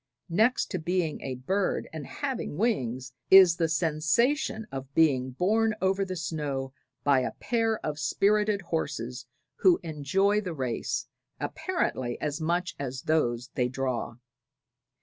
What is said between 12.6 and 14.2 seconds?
as those they draw.